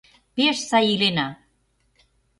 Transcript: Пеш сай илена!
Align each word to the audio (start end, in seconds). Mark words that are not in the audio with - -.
Пеш 0.35 0.57
сай 0.69 0.85
илена! 0.93 1.27